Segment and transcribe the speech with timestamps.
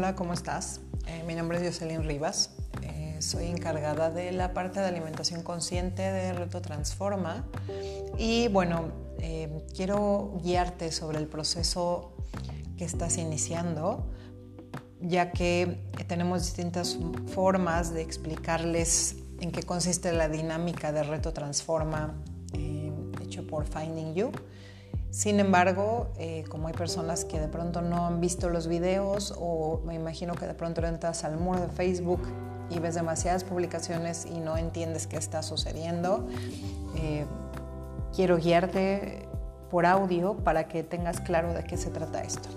[0.00, 0.80] Hola, ¿cómo estás?
[1.08, 2.54] Eh, mi nombre es Jocelyn Rivas.
[2.80, 7.44] Eh, soy encargada de la parte de alimentación consciente de Reto Transforma.
[8.16, 12.14] Y bueno, eh, quiero guiarte sobre el proceso
[12.78, 14.10] que estás iniciando,
[15.02, 15.76] ya que
[16.08, 16.96] tenemos distintas
[17.34, 22.14] formas de explicarles en qué consiste la dinámica de Reto Transforma
[23.22, 24.32] hecho por Finding You.
[25.10, 29.80] Sin embargo, eh, como hay personas que de pronto no han visto los videos o
[29.84, 32.20] me imagino que de pronto entras al muro de Facebook
[32.70, 36.28] y ves demasiadas publicaciones y no entiendes qué está sucediendo,
[36.96, 37.26] eh,
[38.14, 39.28] quiero guiarte
[39.68, 42.48] por audio para que tengas claro de qué se trata esto.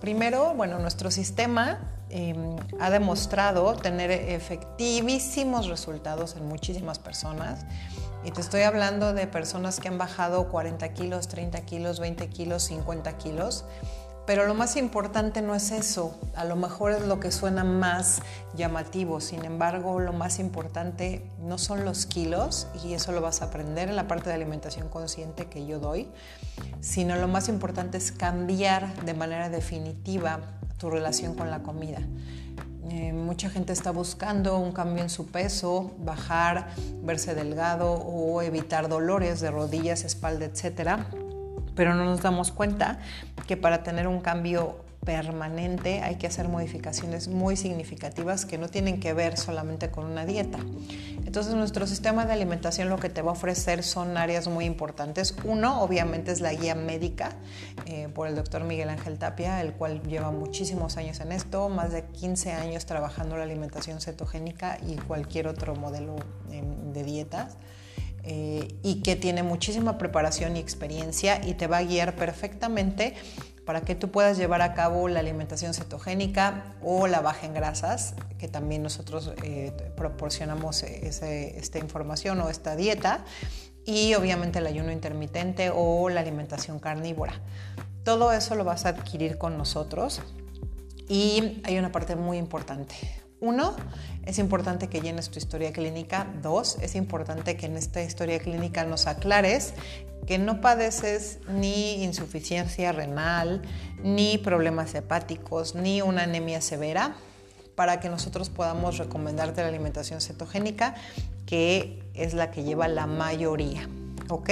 [0.00, 7.64] Primero, bueno, nuestro sistema em, ha demostrado tener efectivísimos resultados en muchísimas personas
[8.24, 12.62] y te estoy hablando de personas que han bajado 40 kilos, 30 kilos, 20 kilos,
[12.64, 13.64] 50 kilos.
[14.26, 18.22] Pero lo más importante no es eso, a lo mejor es lo que suena más
[18.56, 23.46] llamativo, sin embargo lo más importante no son los kilos, y eso lo vas a
[23.46, 26.08] aprender en la parte de alimentación consciente que yo doy,
[26.80, 30.40] sino lo más importante es cambiar de manera definitiva
[30.78, 32.00] tu relación con la comida.
[32.90, 36.68] Eh, mucha gente está buscando un cambio en su peso, bajar,
[37.02, 41.06] verse delgado o evitar dolores de rodillas, espalda, etcétera.
[41.74, 42.98] Pero no nos damos cuenta
[43.46, 49.00] que para tener un cambio permanente, hay que hacer modificaciones muy significativas que no tienen
[49.00, 50.58] que ver solamente con una dieta.
[51.24, 55.34] Entonces nuestro sistema de alimentación lo que te va a ofrecer son áreas muy importantes.
[55.44, 57.30] Uno, obviamente, es la guía médica
[57.86, 61.92] eh, por el doctor Miguel Ángel Tapia, el cual lleva muchísimos años en esto, más
[61.92, 66.16] de 15 años trabajando la alimentación cetogénica y cualquier otro modelo
[66.48, 67.56] de dietas.
[68.26, 73.12] Eh, y que tiene muchísima preparación y experiencia y te va a guiar perfectamente
[73.64, 78.14] para que tú puedas llevar a cabo la alimentación cetogénica o la baja en grasas,
[78.38, 83.24] que también nosotros eh, proporcionamos esta información o esta dieta,
[83.86, 87.40] y obviamente el ayuno intermitente o la alimentación carnívora.
[88.02, 90.20] Todo eso lo vas a adquirir con nosotros
[91.08, 92.94] y hay una parte muy importante.
[93.44, 93.76] Uno,
[94.24, 96.26] es importante que llenes tu historia clínica.
[96.40, 99.74] Dos, es importante que en esta historia clínica nos aclares
[100.26, 103.60] que no padeces ni insuficiencia renal,
[104.02, 107.16] ni problemas hepáticos, ni una anemia severa,
[107.74, 110.94] para que nosotros podamos recomendarte la alimentación cetogénica,
[111.44, 113.90] que es la que lleva la mayoría.
[114.30, 114.48] ¿Ok?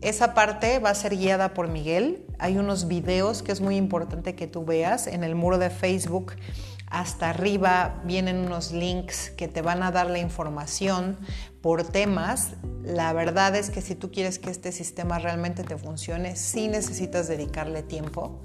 [0.00, 2.24] Esa parte va a ser guiada por Miguel.
[2.40, 6.32] Hay unos videos que es muy importante que tú veas en el muro de Facebook
[6.90, 11.16] hasta arriba vienen unos links que te van a dar la información
[11.62, 12.54] por temas.
[12.82, 17.28] La verdad es que si tú quieres que este sistema realmente te funcione, sí necesitas
[17.28, 18.40] dedicarle tiempo.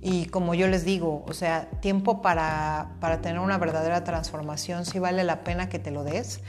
[0.00, 4.98] Y como yo les digo, o sea, tiempo para, para tener una verdadera transformación, sí
[4.98, 6.40] vale la pena que te lo des.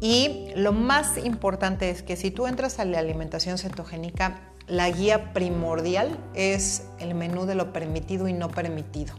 [0.00, 5.32] Y lo más importante es que si tú entras a la alimentación cetogénica, la guía
[5.32, 9.14] primordial es el menú de lo permitido y no permitido.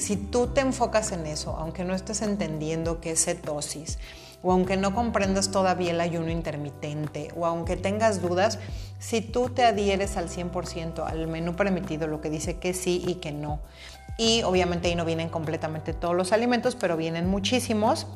[0.00, 3.98] Si tú te enfocas en eso, aunque no estés entendiendo qué es cetosis,
[4.42, 8.58] o aunque no comprendas todavía el ayuno intermitente, o aunque tengas dudas,
[8.98, 13.16] si tú te adhieres al 100% al menú permitido, lo que dice que sí y
[13.16, 13.60] que no,
[14.16, 18.06] y obviamente ahí no vienen completamente todos los alimentos, pero vienen muchísimos,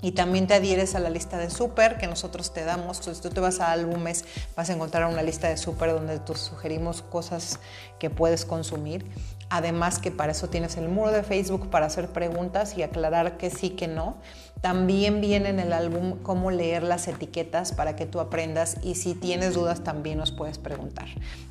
[0.00, 2.98] y también te adhieres a la lista de súper que nosotros te damos.
[2.98, 4.24] Entonces tú te vas a álbumes,
[4.56, 7.58] vas a encontrar una lista de súper donde te sugerimos cosas
[7.98, 9.04] que puedes consumir.
[9.50, 13.50] Además que para eso tienes el muro de Facebook para hacer preguntas y aclarar que
[13.50, 14.16] sí, que no.
[14.60, 19.14] También viene en el álbum cómo leer las etiquetas para que tú aprendas y si
[19.14, 21.06] tienes dudas también nos puedes preguntar.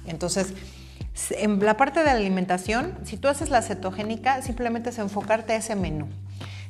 [0.06, 0.53] Entonces,
[1.31, 5.56] en la parte de la alimentación, si tú haces la cetogénica, simplemente es enfocarte a
[5.57, 6.07] ese menú.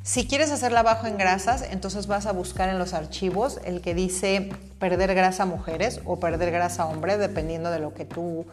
[0.03, 3.93] Si quieres hacerla bajo en grasas, entonces vas a buscar en los archivos el que
[3.93, 4.49] dice
[4.79, 8.45] perder grasa mujeres o perder grasa hombre, dependiendo de lo que tú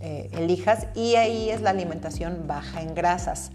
[0.00, 0.86] eh, elijas.
[0.94, 3.52] Y ahí es la alimentación baja en grasas.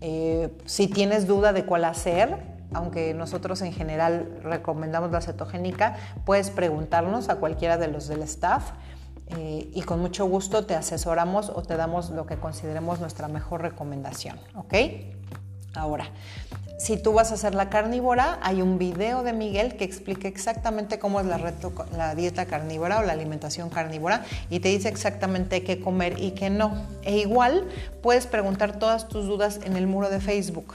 [0.00, 2.36] Eh, si tienes duda de cuál hacer,
[2.72, 8.72] aunque nosotros en general recomendamos la cetogénica, puedes preguntarnos a cualquiera de los del staff.
[9.36, 13.60] Eh, y con mucho gusto te asesoramos o te damos lo que consideremos nuestra mejor
[13.60, 14.74] recomendación, ¿ok?
[15.74, 16.06] Ahora,
[16.78, 21.00] si tú vas a hacer la carnívora, hay un video de Miguel que explica exactamente
[21.00, 26.14] cómo es la, dieta carnívora o la alimentación carnívora y te dice exactamente qué comer
[26.18, 26.86] y qué no.
[27.02, 27.66] E igual
[28.00, 30.74] puedes preguntar todas tus dudas en el muro de Facebook.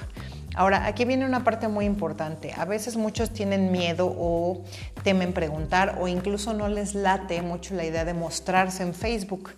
[0.55, 2.53] Ahora, aquí viene una parte muy importante.
[2.55, 4.61] A veces muchos tienen miedo o
[5.03, 9.51] temen preguntar o incluso no les late mucho la idea de mostrarse en Facebook.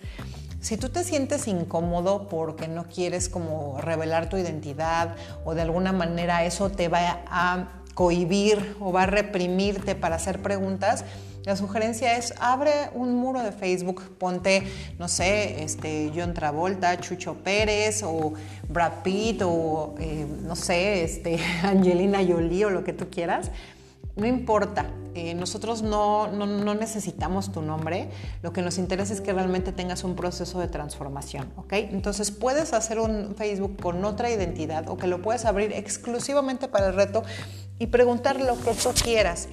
[0.65, 5.91] Si tú te sientes incómodo porque no quieres como revelar tu identidad o de alguna
[5.91, 11.05] manera eso te va a cohibir o va a reprimirte para hacer preguntas,
[11.43, 14.63] la sugerencia es abre un muro de Facebook, ponte,
[14.97, 18.33] no sé, este, John Travolta, Chucho Pérez o
[18.67, 23.51] Brad Pitt o eh, no sé, este, Angelina Jolie o lo que tú quieras.
[24.15, 26.27] No importa, eh, nosotros no,
[26.75, 28.09] necesitamos tu nombre,
[28.41, 31.73] lo que nos interesa es que realmente tengas un proceso de transformación, ¿ok?
[31.73, 36.87] Entonces puedes hacer un Facebook con otra identidad o que lo puedes abrir exclusivamente para
[36.87, 37.23] el reto
[37.79, 39.47] y preguntar lo que tú quieras.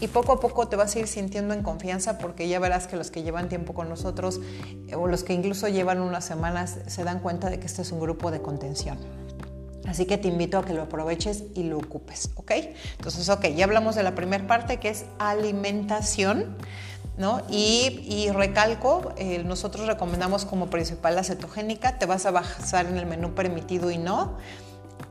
[0.00, 2.96] Y poco a poco te vas a ir sintiendo en confianza porque ya verás que
[2.96, 4.40] los que llevan tiempo con nosotros
[4.88, 7.92] eh, o los que incluso llevan unas semanas se dan cuenta de que este es
[7.92, 8.98] un grupo de contención.
[9.86, 12.52] Así que te invito a que lo aproveches y lo ocupes, ¿ok?
[12.96, 16.56] Entonces, ok, ya hablamos de la primera parte que es alimentación.
[17.18, 17.40] ¿No?
[17.48, 23.06] Y, recalco, eh, nosotros recomendamos como principal la cetogénica, te vas a basar en el
[23.06, 24.36] menú permitido y no.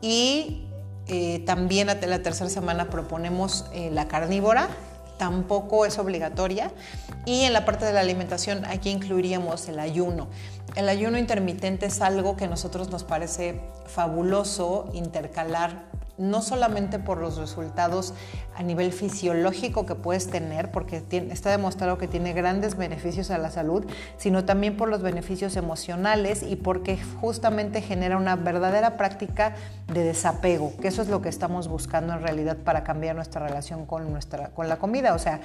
[0.04, 0.68] Y
[1.08, 4.70] eh, también a la tercera semana proponemos eh, la carnívora,
[5.18, 6.72] tampoco es obligatoria.
[7.26, 10.28] Y en la parte de la alimentación aquí incluiríamos el ayuno.
[10.76, 15.86] El ayuno intermitente es algo que a nosotros nos parece fabuloso intercalar
[16.18, 18.14] no solamente por los resultados
[18.56, 23.52] a nivel fisiológico que puedes tener, porque está demostrado que tiene grandes beneficios a la
[23.52, 23.86] salud,
[24.18, 29.56] sino también por los beneficios emocionales y porque justamente genera una verdadera práctica
[29.92, 33.86] de desapego, que eso es lo que estamos buscando en realidad para cambiar nuestra relación
[33.86, 35.42] con, nuestra, con la comida, o sea,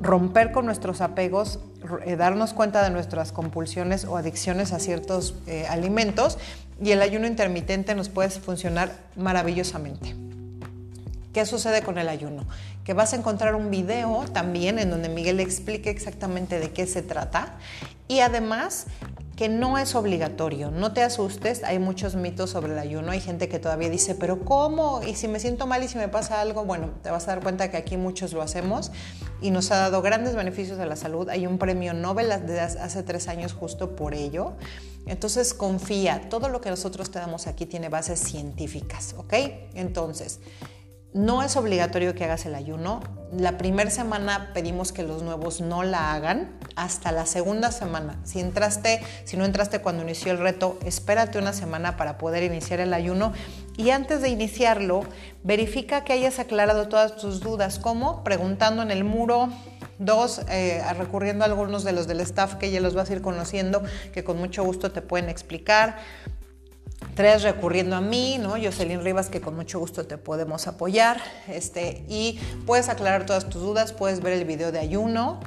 [0.00, 1.60] romper con nuestros apegos,
[2.04, 6.38] eh, darnos cuenta de nuestras compulsiones o adicciones a ciertos eh, alimentos
[6.80, 10.14] y el ayuno intermitente nos puede funcionar maravillosamente.
[11.32, 12.46] ¿Qué sucede con el ayuno?
[12.84, 17.02] Que vas a encontrar un video también en donde Miguel explique exactamente de qué se
[17.02, 17.56] trata
[18.08, 18.86] y además
[19.38, 20.72] que no es obligatorio.
[20.72, 23.12] No te asustes, hay muchos mitos sobre el ayuno.
[23.12, 25.00] Hay gente que todavía dice, pero ¿cómo?
[25.06, 27.42] Y si me siento mal y si me pasa algo, bueno, te vas a dar
[27.44, 28.90] cuenta que aquí muchos lo hacemos
[29.40, 31.28] y nos ha dado grandes beneficios a la salud.
[31.28, 34.54] Hay un premio Nobel de hace tres años justo por ello.
[35.06, 39.34] Entonces confía, todo lo que nosotros te damos aquí tiene bases científicas, ¿ok?
[39.74, 40.40] Entonces,
[41.14, 43.00] no es obligatorio que hagas el ayuno.
[43.32, 48.18] La primera semana pedimos que los nuevos no la hagan hasta la segunda semana.
[48.24, 52.80] Si entraste, si no entraste cuando inició el reto, espérate una semana para poder iniciar
[52.80, 53.32] el ayuno
[53.76, 55.04] y antes de iniciarlo,
[55.44, 59.48] verifica que hayas aclarado todas tus dudas, como preguntando en el muro,
[59.98, 63.20] Dos, eh, recurriendo a algunos de los del staff que ya los vas a ir
[63.20, 63.82] conociendo,
[64.12, 65.96] que con mucho gusto te pueden explicar.
[67.14, 68.50] Tres, recurriendo a mí, ¿no?
[68.50, 71.20] Jocelyn Rivas, que con mucho gusto te podemos apoyar.
[71.48, 75.40] Este, y puedes aclarar todas tus dudas, puedes ver el video de ayuno,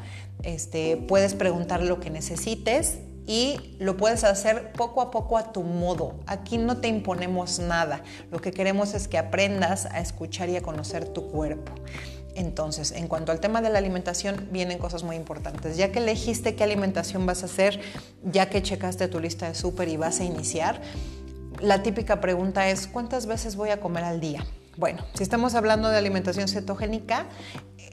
[0.44, 5.64] este, puedes preguntar lo que necesites y lo puedes hacer poco a poco a tu
[5.64, 6.20] modo.
[6.26, 8.04] Aquí no te imponemos nada.
[8.32, 11.72] Lo que queremos es que aprendas a escuchar y a conocer tu cuerpo.
[12.36, 15.78] Entonces, en cuanto al tema de la alimentación, vienen cosas muy importantes.
[15.78, 17.80] Ya que elegiste qué alimentación vas a hacer,
[18.24, 20.82] ya que checaste tu lista de súper y vas a iniciar,
[21.62, 24.46] la típica pregunta es, ¿cuántas veces voy a comer al día?
[24.78, 27.28] Bueno, si estamos hablando de alimentación cetogénica,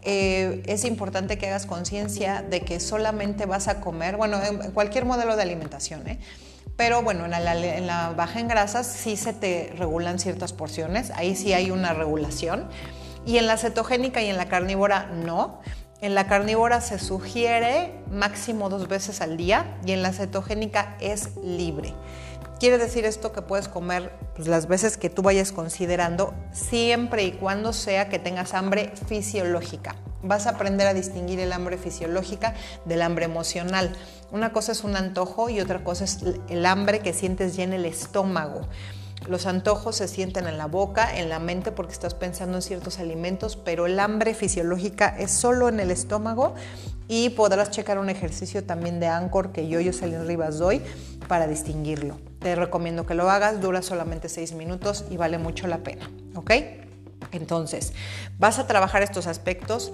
[0.05, 5.05] eh, es importante que hagas conciencia de que solamente vas a comer, bueno, en cualquier
[5.05, 6.19] modelo de alimentación, ¿eh?
[6.77, 11.11] pero bueno, en la, en la baja en grasas sí se te regulan ciertas porciones,
[11.11, 12.69] ahí sí hay una regulación
[13.27, 15.61] y en la cetogénica y en la carnívora no.
[16.01, 21.37] En la carnívora se sugiere máximo dos veces al día y en la cetogénica es
[21.37, 21.93] libre.
[22.59, 27.31] Quiere decir esto que puedes comer pues, las veces que tú vayas considerando, siempre y
[27.31, 29.95] cuando sea que tengas hambre fisiológica.
[30.25, 33.93] Vas a aprender a distinguir el hambre fisiológica del hambre emocional.
[34.33, 37.75] Una cosa es un antojo y otra cosa es el hambre que sientes ya en
[37.75, 38.63] el estómago.
[39.29, 42.99] Los antojos se sienten en la boca, en la mente porque estás pensando en ciertos
[42.99, 46.57] alimentos, pero el hambre fisiológica es solo en el estómago
[47.07, 50.83] y podrás checar un ejercicio también de Anchor que yo, Jocelyn Rivas, doy
[51.29, 52.28] para distinguirlo.
[52.39, 56.53] Te recomiendo que lo hagas, dura solamente 6 minutos y vale mucho la pena, ¿ok?
[57.33, 57.93] Entonces,
[58.39, 59.93] vas a trabajar estos aspectos.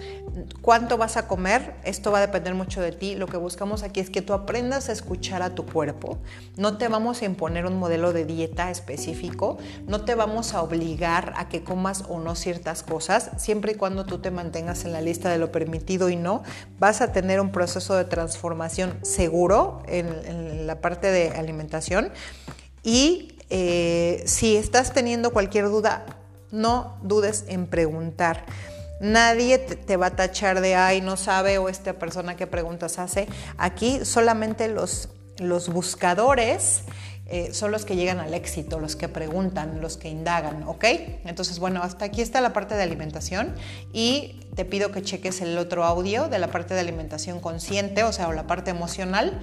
[0.60, 1.74] ¿Cuánto vas a comer?
[1.84, 3.14] Esto va a depender mucho de ti.
[3.16, 6.18] Lo que buscamos aquí es que tú aprendas a escuchar a tu cuerpo.
[6.56, 9.58] No te vamos a imponer un modelo de dieta específico.
[9.86, 13.30] No te vamos a obligar a que comas o no ciertas cosas.
[13.36, 16.42] Siempre y cuando tú te mantengas en la lista de lo permitido y no,
[16.78, 22.10] vas a tener un proceso de transformación seguro en, la parte de alimentación.
[22.82, 26.06] Y eh, si estás teniendo cualquier duda,
[26.54, 28.46] no dudes en preguntar.
[29.00, 33.28] Nadie te va a tachar de, ay, no sabe o esta persona que preguntas hace.
[33.58, 35.08] Aquí solamente los
[35.38, 36.82] los buscadores
[37.26, 40.84] eh, son los que llegan al éxito, los que preguntan, los que indagan, ¿ok?
[41.24, 43.54] Entonces, bueno, hasta aquí está la parte de alimentación
[43.92, 48.12] y te pido que cheques el otro audio de la parte de alimentación consciente, o
[48.12, 49.40] sea, o la parte emocional,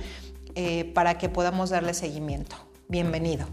[0.56, 2.56] eh, para que podamos darle seguimiento.
[2.88, 3.48] Bienvenido.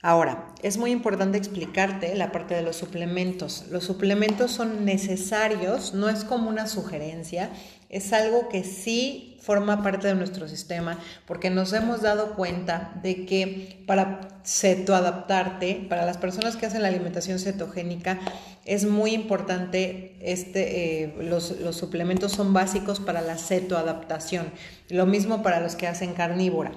[0.00, 3.64] Ahora, es muy importante explicarte la parte de los suplementos.
[3.70, 7.50] Los suplementos son necesarios, no es como una sugerencia,
[7.88, 13.26] es algo que sí forma parte de nuestro sistema, porque nos hemos dado cuenta de
[13.26, 18.20] que para cetoadaptarte, para las personas que hacen la alimentación cetogénica,
[18.66, 24.52] es muy importante, este, eh, los, los suplementos son básicos para la cetoadaptación.
[24.90, 26.70] Lo mismo para los que hacen carnívora.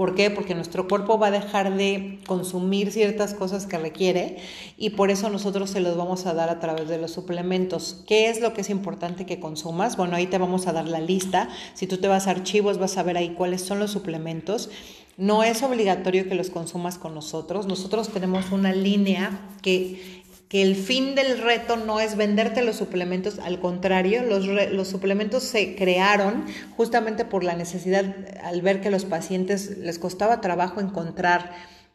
[0.00, 0.30] ¿Por qué?
[0.30, 4.38] Porque nuestro cuerpo va a dejar de consumir ciertas cosas que requiere
[4.78, 8.02] y por eso nosotros se los vamos a dar a través de los suplementos.
[8.06, 9.98] ¿Qué es lo que es importante que consumas?
[9.98, 11.50] Bueno, ahí te vamos a dar la lista.
[11.74, 14.70] Si tú te vas a archivos, vas a ver ahí cuáles son los suplementos.
[15.18, 17.66] No es obligatorio que los consumas con nosotros.
[17.66, 20.19] Nosotros tenemos una línea que
[20.50, 25.44] que el fin del reto no es venderte los suplementos, al contrario, los, los, suplementos
[25.44, 26.44] se crearon
[26.76, 28.04] justamente por la necesidad,
[28.42, 31.52] al ver que los pacientes les costaba trabajo encontrar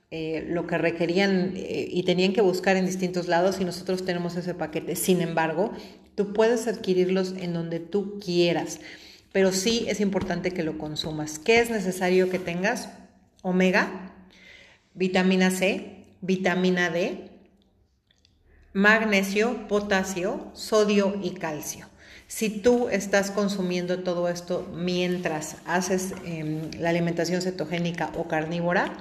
[0.09, 4.37] eh, lo que requerían eh, y tenían que buscar en distintos lados y nosotros tenemos
[4.37, 4.95] ese paquete.
[4.95, 5.73] Sin embargo,
[6.15, 8.79] tú puedes adquirirlos en donde tú quieras,
[9.33, 11.39] pero sí es importante que lo consumas.
[11.39, 12.87] ¿Qué es necesario que tengas?
[13.41, 14.13] Omega,
[14.93, 17.34] vitamina C, vitamina D,
[18.75, 21.87] magnesio, potasio, sodio y calcio.
[22.27, 28.97] Si tú estás consumiendo todo esto mientras haces em, la alimentación cetogénica o carnívora,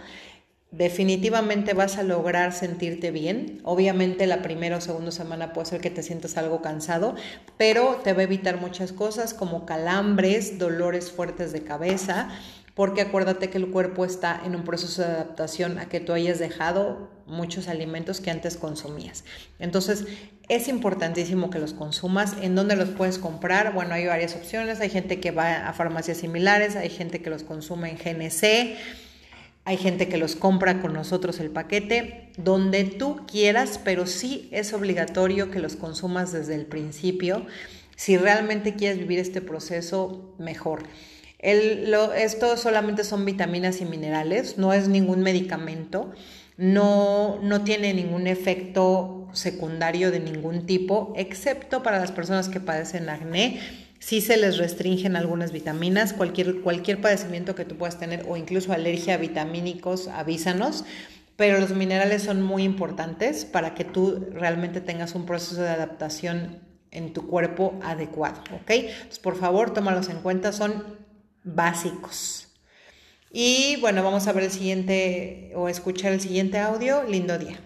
[0.70, 3.60] definitivamente vas a lograr sentirte bien.
[3.64, 7.16] Obviamente la primera o segunda semana puede ser que te sientas algo cansado,
[7.56, 12.28] pero te va a evitar muchas cosas como calambres, dolores fuertes de cabeza,
[12.74, 16.40] porque acuérdate que el cuerpo está en un proceso de adaptación a que tú hayas
[16.40, 19.24] dejado muchos alimentos que antes consumías.
[19.60, 20.06] Entonces,
[20.48, 22.34] es importantísimo que los consumas.
[22.42, 23.72] ¿En dónde los puedes comprar?
[23.72, 24.80] Bueno, hay varias opciones.
[24.80, 28.76] Hay gente que va a farmacias similares, hay gente que los consume en GNC,
[29.64, 34.74] hay gente que los compra con nosotros el paquete, donde tú quieras, pero sí es
[34.74, 37.46] obligatorio que los consumas desde el principio.
[37.96, 40.82] Si realmente quieres vivir este proceso, mejor
[41.44, 46.12] esto solamente son vitaminas y minerales, no es ningún medicamento,
[46.56, 53.08] no, no tiene ningún efecto secundario de ningún tipo, excepto para las personas que padecen
[53.08, 53.60] acné.
[53.98, 58.72] Sí se les restringen algunas vitaminas, cualquier, cualquier padecimiento que tú puedas tener o incluso
[58.72, 60.84] alergia a vitamínicos, avísanos
[61.36, 66.60] pero los minerales son muy importantes para que tú realmente tengas un proceso de adaptación
[66.90, 68.70] en tu cuerpo adecuado, ¿ok?
[68.70, 70.84] Entonces, por favor, tómalos en cuenta, son
[71.44, 72.48] básicos.
[73.30, 77.02] Y bueno, vamos a ver el siguiente o escuchar el siguiente audio.
[77.04, 77.60] Lindo día.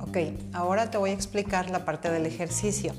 [0.00, 0.18] Ok,
[0.52, 2.92] ahora te voy a explicar la parte del ejercicio.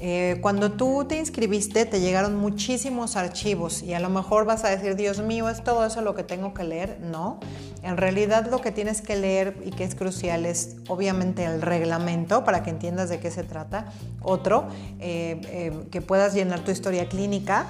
[0.00, 4.70] Eh, cuando tú te inscribiste te llegaron muchísimos archivos y a lo mejor vas a
[4.70, 6.98] decir, Dios mío, ¿es todo eso lo que tengo que leer?
[7.00, 7.38] No,
[7.84, 12.42] en realidad lo que tienes que leer y que es crucial es obviamente el reglamento
[12.42, 13.92] para que entiendas de qué se trata.
[14.22, 14.68] Otro,
[15.00, 17.66] eh, eh, que puedas llenar tu historia clínica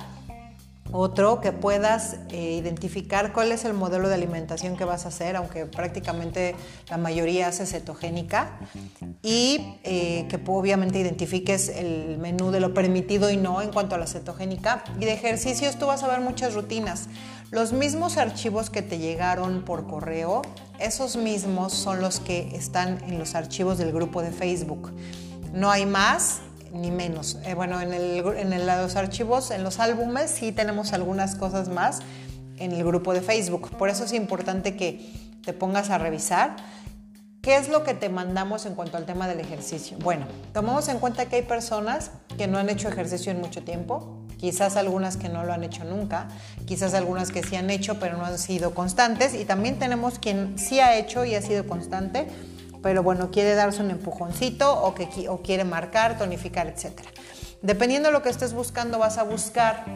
[0.97, 5.35] otro, que puedas eh, identificar cuál es el modelo de alimentación que vas a hacer,
[5.35, 6.55] aunque prácticamente
[6.89, 8.53] la mayoría hace cetogénica,
[9.21, 13.99] y eh, que obviamente identifiques el menú de lo permitido y no en cuanto a
[13.99, 14.85] la cetogénica.
[15.01, 17.09] Y de ejercicios tú vas a ver muchas rutinas.
[17.51, 20.43] Los mismos archivos que te llegaron por correo,
[20.79, 24.93] esos mismos son los que están en los archivos del grupo de Facebook.
[25.53, 26.41] No hay más,
[26.73, 27.39] ni menos.
[27.45, 32.01] Eh, bueno, en, los archivos, en los álbumes, sí tenemos algunas cosas más
[32.59, 33.71] en el grupo de Facebook.
[33.77, 35.13] Por eso es importante que
[35.45, 36.57] te pongas a revisar
[37.41, 39.97] qué es lo que te mandamos en cuanto al tema del ejercicio.
[40.03, 44.24] Bueno, tomamos en cuenta que hay personas que no han hecho ejercicio en mucho tiempo,
[44.45, 46.29] quizás algunas que no lo han hecho nunca,
[46.67, 50.59] quizás algunas que sí han hecho pero no han sido constantes y también tenemos quien
[50.59, 52.27] sí ha hecho y ha sido constante
[52.83, 56.91] pero bueno, quiere darse un empujoncito o, que, o quiere marcar, tonificar, etc.
[57.63, 59.87] Dependiendo de lo que estés buscando, vas a buscar,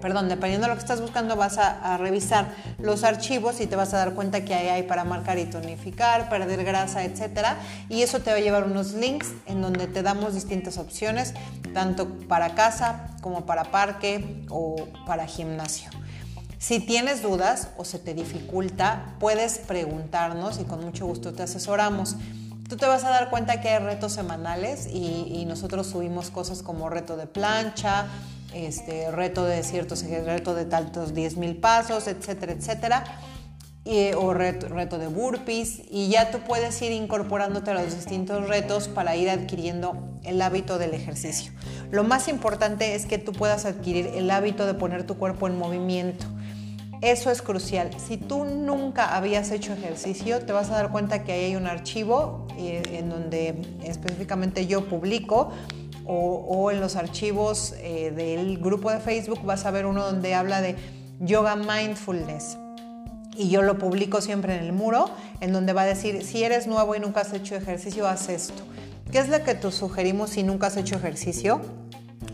[0.00, 3.94] perdón, dependiendo de lo que estás buscando, vas a, revisar los archivos y te vas
[3.94, 7.56] a dar cuenta que hay para marcar y tonificar, perder grasa, etc.
[7.88, 11.34] Y eso te va a llevar unos links en donde te damos distintas opciones,
[11.74, 15.90] tanto para casa como para parque o para gimnasio.
[16.58, 22.16] Si tienes dudas o se te dificulta, puedes preguntarnos y con mucho gusto te asesoramos.
[22.68, 26.90] Tú te vas a dar cuenta que hay retos semanales y, nosotros subimos cosas como
[26.90, 28.06] reto de plancha,
[28.54, 33.04] este, reto de ciertos, reto de tantos 10 mil pasos, etcétera, etcétera
[34.16, 39.16] o reto, de burpees y ya tú puedes ir incorporándote a los distintos retos para
[39.16, 41.52] ir adquiriendo el hábito del ejercicio.
[41.90, 45.56] Lo más importante es que tú puedas adquirir el hábito de poner tu cuerpo en
[45.56, 46.26] movimiento.
[47.00, 47.90] Eso es crucial.
[47.96, 51.66] Si tú nunca habías hecho ejercicio, te vas a dar cuenta que ahí hay un
[51.66, 55.50] archivo eh, en donde específicamente yo publico
[56.08, 60.62] o, en los archivos eh, del grupo de Facebook vas a ver uno donde habla
[60.62, 60.74] de
[61.20, 62.56] yoga mindfulness
[63.38, 65.10] y yo lo publico siempre en el muro,
[65.40, 68.64] en donde va a decir, si eres nuevo y nunca has hecho ejercicio, haz esto.
[69.12, 71.60] ¿Qué es lo que te sugerimos si nunca has hecho ejercicio?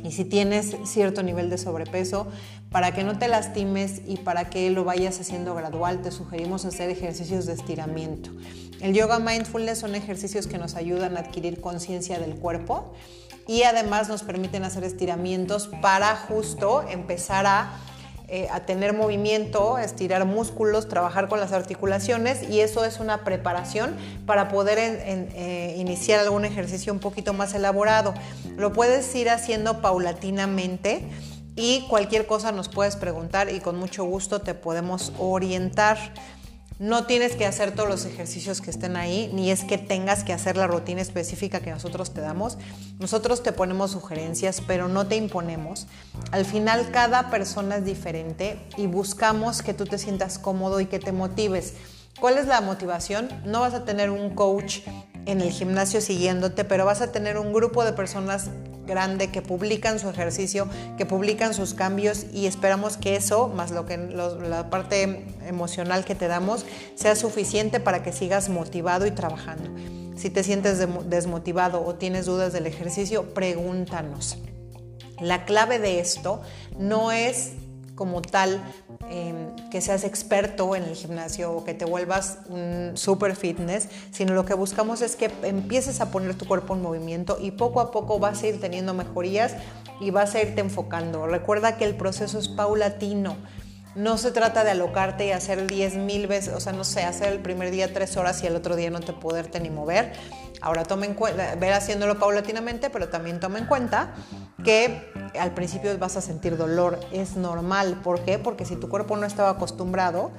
[0.03, 2.27] Y si tienes cierto nivel de sobrepeso,
[2.71, 6.89] para que no te lastimes y para que lo vayas haciendo gradual, te sugerimos hacer
[6.89, 8.31] ejercicios de estiramiento.
[8.81, 12.95] El yoga mindfulness son ejercicios que nos ayudan a adquirir conciencia del cuerpo
[13.47, 17.81] y además nos permiten hacer estiramientos para justo empezar a
[18.27, 23.95] eh, a tener movimiento, estirar músculos, trabajar con las articulaciones y eso es una preparación
[24.25, 28.15] para poder eh, iniciar algún ejercicio un poquito más elaborado.
[28.57, 31.03] Lo puedes ir haciendo paulatinamente
[31.55, 35.99] y cualquier cosa nos puedes preguntar y con mucho gusto te podemos orientar.
[36.81, 40.33] No tienes que hacer todos los ejercicios que estén ahí, ni es que tengas que
[40.33, 42.59] hacer la rutina específica que nosotros te damos.
[42.99, 45.87] Nosotros te ponemos sugerencias, pero no te imponemos.
[46.33, 50.99] Al final cada persona es diferente y buscamos que tú te sientas cómodo y que
[50.99, 51.75] te motives.
[52.19, 53.29] ¿Cuál es la motivación?
[53.45, 54.81] No vas a tener un coach
[55.27, 58.51] en el gimnasio siguiéndote, pero vas a tener un grupo de personas
[58.87, 63.87] grande que publican su ejercicio, que publican sus cambios y esperamos que eso, más lo
[63.87, 69.71] que la parte emocional que te damos, sea suficiente para que sigas motivado y trabajando.
[70.17, 74.39] Si te sientes desmotivado o tienes dudas del ejercicio, pregúntanos.
[75.21, 76.43] La clave de esto
[76.79, 77.53] no es
[77.95, 78.61] como tal
[79.11, 84.35] em, que seas experto en el gimnasio o que te vuelvas un super fitness, sino
[84.35, 87.91] lo que buscamos es que empieces a poner tu cuerpo en movimiento y poco a
[87.91, 89.55] poco vas a ir teniendo mejorías
[90.01, 91.27] y vas a irte enfocando.
[91.27, 93.37] Recuerda que el proceso es paulatino.
[93.95, 97.33] No se trata de alocarte y hacer 10 mil veces, o sea, no sé, hacer
[97.33, 100.13] el primer día tres horas y el otro día no te poderte ni mover.
[100.61, 104.15] Ahora toma en cuenta, ver haciéndolo paulatinamente, pero también toma en cuenta
[104.65, 108.01] que al principio vas a sentir dolor, es normal.
[108.03, 108.39] ¿Por qué?
[108.39, 110.33] Porque si tu cuerpo no estaba acostumbrado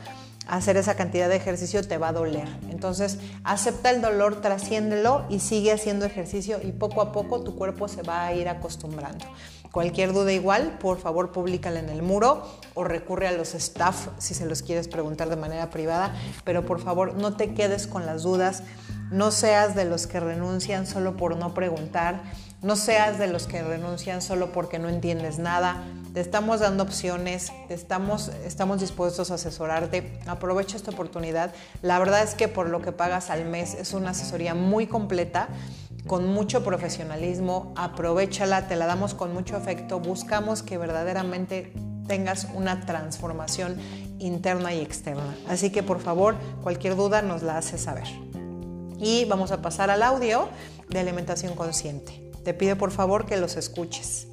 [0.47, 2.47] hacer esa cantidad de ejercicio, te va a doler.
[2.69, 7.87] Entonces, acepta el dolor, trasciéndelo y sigue haciendo ejercicio y poco a poco tu cuerpo
[7.87, 9.25] se va a ir acostumbrando.
[9.75, 14.33] Cualquier duda igual, por favor, públicala en el muro o recurre a los staff si
[14.33, 18.23] se los quieres preguntar de manera privada, pero por favor, no te quedes con las
[18.23, 18.63] dudas,
[19.11, 22.21] no seas de los que renuncian solo por no preguntar
[22.65, 25.83] no seas de los que renuncian solo porque no entiendes nada.
[26.15, 30.19] Te estamos dando opciones, estamos, estamos dispuestos a asesorarte.
[30.25, 31.53] Aprovecha esta oportunidad.
[31.83, 35.49] La verdad es que por lo que pagas al mes es una asesoría muy completa,
[36.07, 37.73] con mucho profesionalismo.
[37.75, 39.99] Aprovechala, te la damos con mucho afecto.
[39.99, 41.73] Buscamos que verdaderamente
[42.07, 43.77] tengas una transformación
[44.19, 45.35] interna y externa.
[45.47, 48.07] Así que por favor, cualquier duda nos la hace saber.
[48.99, 50.49] Y vamos a pasar al audio
[50.89, 52.31] de alimentación consciente.
[52.43, 54.27] Te pido por favor que los escuches.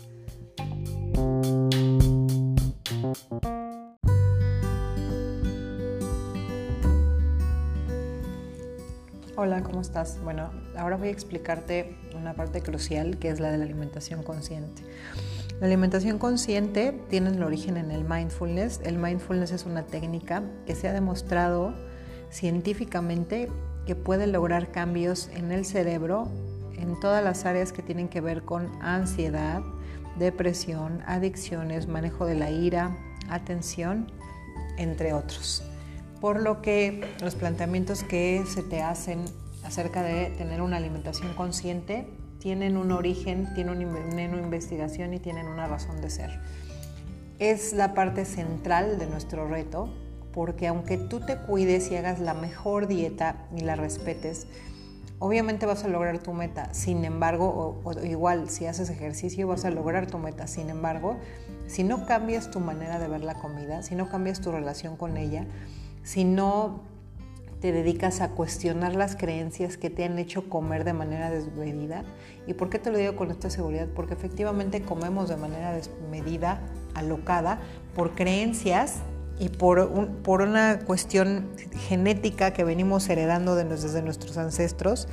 [9.34, 10.20] Hola, ¿cómo estás?
[10.22, 14.82] Bueno, ahora voy a explicarte una parte crucial que es la de la alimentación consciente.
[15.58, 18.80] La alimentación consciente tiene el origen en el mindfulness.
[18.84, 21.72] El mindfulness es una técnica que se ha demostrado
[22.30, 23.48] científicamente
[23.86, 26.28] que puede lograr cambios en el cerebro
[26.76, 29.62] en todas las áreas que tienen que ver con ansiedad,
[30.18, 32.94] depresión, adicciones, manejo de la ira,
[33.30, 34.12] atención,
[34.76, 35.64] entre otros.
[36.22, 39.24] Por lo que los planteamientos que se te hacen
[39.64, 42.06] acerca de tener una alimentación consciente
[42.38, 46.30] tienen un origen, tienen una investigación y tienen una razón de ser.
[47.40, 49.92] Es la parte central de nuestro reto
[50.32, 54.46] porque aunque tú te cuides y hagas la mejor dieta y la respetes,
[55.18, 56.72] obviamente vas a lograr tu meta.
[56.72, 60.46] Sin embargo, o, igual si haces ejercicio vas a lograr tu meta.
[60.46, 61.16] Sin embargo,
[61.66, 65.16] si no cambias tu manera de ver la comida, si no cambias tu relación con
[65.16, 65.48] ella,
[66.02, 66.80] si no
[67.60, 72.02] te dedicas a cuestionar las creencias que te han hecho comer de manera desmedida.
[72.48, 73.86] ¿Y por qué te lo digo con esta seguridad?
[73.94, 76.60] Porque efectivamente comemos de manera desmedida,
[76.94, 77.60] alocada,
[77.94, 78.96] por creencias
[79.38, 81.50] y por, una cuestión
[81.88, 85.06] genética que venimos heredando desde nuestros ancestros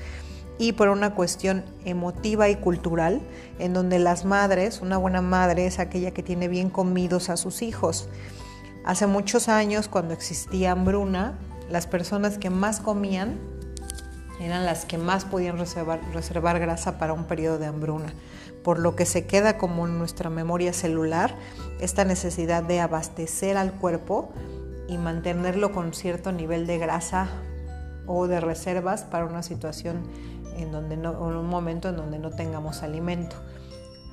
[0.57, 3.21] y por una cuestión emotiva y cultural,
[3.59, 7.61] en donde las madres, una buena madre es aquella que tiene bien comidos a sus
[7.61, 8.09] hijos.
[8.89, 11.37] Hace muchos años, cuando existía hambruna,
[11.69, 13.37] las personas que más comían
[14.41, 18.11] eran las que más podían reservar, grasa para un periodo de hambruna,
[18.63, 21.35] por lo que se queda como en nuestra memoria celular
[21.79, 24.33] esta necesidad de abastecer al cuerpo
[24.87, 27.29] y mantenerlo con cierto nivel de grasa
[28.07, 30.01] o de reservas para una situación
[30.57, 33.35] en donde no, un momento en donde no tengamos alimento.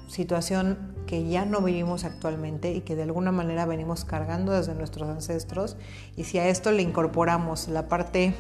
[0.07, 5.09] Situación que ya no vivimos actualmente y que de alguna manera venimos cargando desde nuestros
[5.09, 5.77] ancestros.
[6.17, 8.35] Y si a esto le incorporamos la parte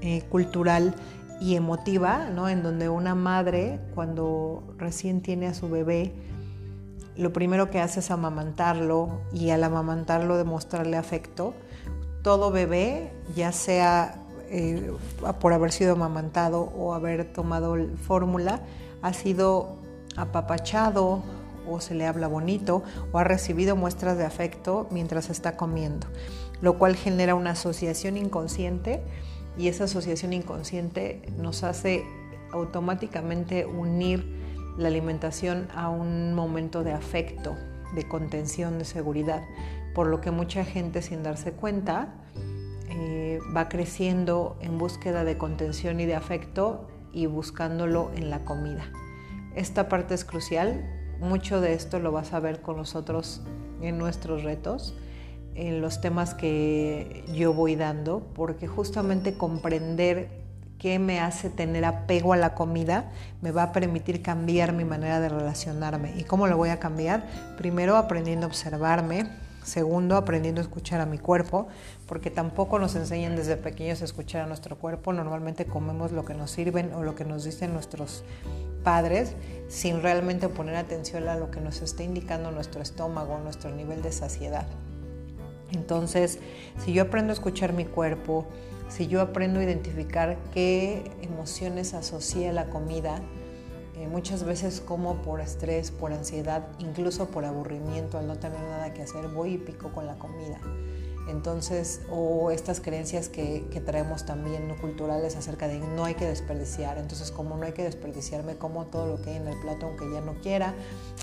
[0.00, 0.94] eh, cultural
[1.40, 2.48] y emotiva, ¿no?
[2.48, 6.12] en donde una madre cuando recién tiene a su bebé,
[7.16, 11.54] lo primero que hace es amamantarlo y al amamantarlo demostrarle afecto.
[12.22, 14.92] Todo bebé, ya sea eh,
[15.40, 17.76] por haber sido amamantado o haber tomado
[18.06, 18.60] fórmula,
[19.02, 19.76] ha sido
[20.16, 21.22] apapachado
[21.68, 26.06] o se le habla bonito o ha recibido muestras de afecto mientras está comiendo,
[26.60, 29.02] lo cual genera una asociación inconsciente
[29.58, 32.04] y esa asociación inconsciente nos hace
[32.52, 34.36] automáticamente unir
[34.76, 37.56] la alimentación a un momento de afecto,
[37.94, 39.42] de contención, de seguridad,
[39.94, 42.14] por lo que mucha gente sin darse cuenta
[42.90, 48.84] eh, va creciendo en búsqueda de contención y de afecto y buscándolo en la comida.
[49.54, 53.42] Esta parte es crucial, mucho de esto lo vas a ver con nosotros
[53.80, 54.94] en nuestros retos,
[55.54, 60.44] en los temas que yo voy dando, porque justamente comprender
[60.78, 65.20] qué me hace tener apego a la comida me va a permitir cambiar mi manera
[65.20, 66.12] de relacionarme.
[66.18, 67.26] ¿Y cómo lo voy a cambiar?
[67.56, 69.26] Primero aprendiendo a observarme,
[69.66, 71.66] Segundo, aprendiendo a escuchar a mi cuerpo,
[72.06, 75.12] porque tampoco nos enseñan desde pequeños a escuchar a nuestro cuerpo.
[75.12, 78.22] Normalmente comemos lo que nos sirven o lo que nos dicen nuestros
[78.84, 79.34] padres
[79.66, 84.12] sin realmente poner atención a lo que nos está indicando nuestro estómago, nuestro nivel de
[84.12, 84.68] saciedad.
[85.72, 86.38] Entonces,
[86.84, 88.46] si yo aprendo a escuchar mi cuerpo,
[88.88, 93.20] si yo aprendo a identificar qué emociones asocia la comida,
[93.96, 98.92] eh, muchas veces como por estrés, por ansiedad, incluso por aburrimiento, al no tener nada
[98.92, 100.60] que hacer, voy y pico con la comida.
[101.28, 106.26] Entonces, o estas creencias que, que, traemos también no culturales acerca de no hay que
[106.26, 106.98] desperdiciar.
[106.98, 110.04] Entonces, como no hay que desperdiciarme, como todo lo que hay en el plato aunque
[110.12, 110.74] ya no quiera,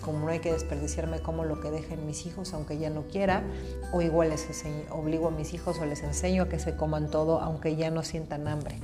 [0.02, 3.44] como no hay que desperdiciarme, como lo que dejen mis hijos aunque ya no quiera,
[3.94, 4.46] o igual les
[4.90, 8.04] obligo a mis hijos o les enseño a que se coman todo aunque ya no
[8.04, 8.80] sientan hambre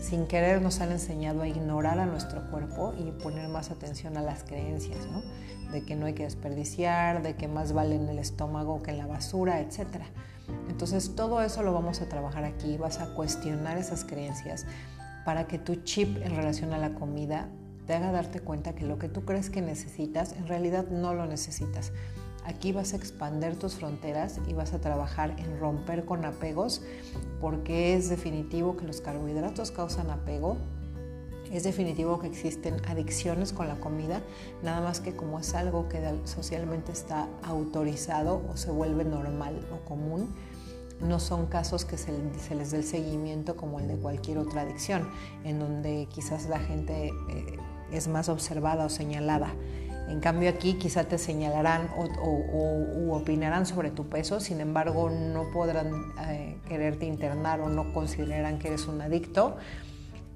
[0.00, 4.22] sin querer nos han enseñado a ignorar a nuestro cuerpo y poner más atención a
[4.22, 5.22] las creencias, ¿no?
[5.70, 8.98] De que no hay que desperdiciar, de que más vale en el estómago que en
[8.98, 10.02] la basura, etc.
[10.68, 14.66] Entonces todo eso lo vamos a trabajar aquí, vas a cuestionar esas creencias
[15.24, 17.48] para que tu chip en relación a la comida
[17.86, 21.26] te haga darte cuenta que lo que tú crees que necesitas, en realidad no lo
[21.26, 21.92] necesitas.
[22.44, 26.82] Aquí vas a expander tus fronteras y vas a trabajar en romper con apegos
[27.40, 30.56] porque es definitivo que los carbohidratos causan apego.
[31.52, 34.22] Es definitivo que existen adicciones con la comida,
[34.62, 39.84] nada más que como es algo que socialmente está autorizado o se vuelve normal o
[39.84, 40.32] común,
[41.00, 42.12] no son casos que se,
[42.54, 45.08] les dé el seguimiento como el de cualquier otra adicción,
[45.44, 47.56] en donde quizás la gente eh,
[47.90, 49.52] es más observada o señalada.
[50.10, 56.12] En cambio aquí quizá te señalarán o, opinarán sobre tu peso, sin embargo no podrán
[56.28, 59.56] eh, quererte internar o no consideran que eres un adicto.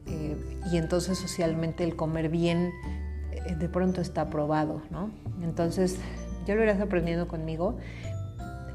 [0.07, 0.37] Eh,
[0.71, 2.73] y entonces socialmente el comer bien
[3.33, 5.11] eh, de pronto está aprobado, ¿no?
[5.43, 5.99] Entonces
[6.47, 7.77] ya lo irás aprendiendo conmigo.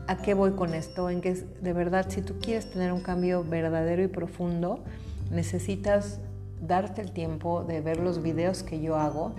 [0.08, 1.10] ¿A qué voy con esto?
[1.10, 4.84] En que de verdad si tú quieres tener un cambio verdadero y profundo,
[5.32, 6.20] necesitas
[6.62, 9.34] darte el tiempo de ver los videos que yo hago,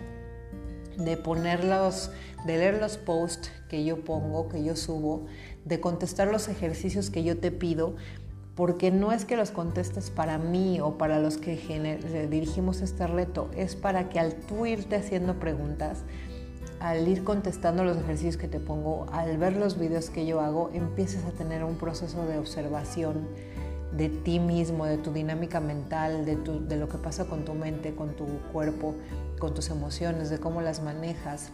[1.05, 2.11] de ponerlos,
[2.47, 5.27] de leer los posts que yo pongo, que yo subo,
[5.65, 7.95] de contestar los ejercicios que yo te pido,
[8.55, 11.57] porque no es que los contestes para mí o para los que
[12.31, 16.03] dirigimos este reto, es para que al tú irte haciendo preguntas,
[16.81, 20.71] al ir contestando los ejercicios que te pongo, al ver los videos que yo hago,
[20.73, 23.29] empieces a tener un proceso de observación
[23.97, 27.95] de ti mismo, de tu dinámica mental, de, de lo que pasa con tu mente,
[27.95, 28.95] con tu cuerpo,
[29.39, 31.51] con tus emociones, de cómo las manejas,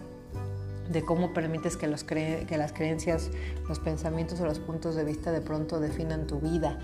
[0.91, 3.31] de cómo permites que, los que las creencias,
[3.69, 6.79] los pensamientos o los puntos de vista de pronto definan tu vida.